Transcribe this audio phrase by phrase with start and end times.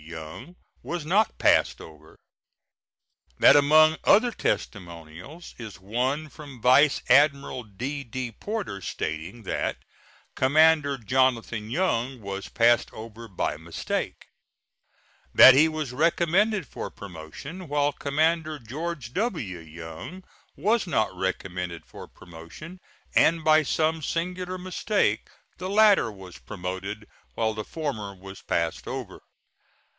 [0.03, 2.17] Young was not passed over;
[3.37, 8.31] that among other testimonials is one from Vice Admiral D.D.
[8.33, 9.77] Porter stating that
[10.35, 14.25] "Commander Jonathan Young was passed over by mistake;
[15.35, 19.59] that he was recommended for promotion, while Commander George W.
[19.59, 20.23] Young
[20.57, 22.79] was not recommended for promotion,
[23.15, 29.21] and by some singular mistake the latter was promoted, while the former was passed over."